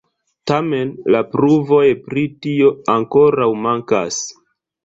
Tamen, 0.51 0.93
la 1.15 1.19
pruvoj 1.35 1.83
pri 2.07 2.25
tio 2.47 2.73
ankoraŭ 2.97 3.51
mankas. 3.67 4.19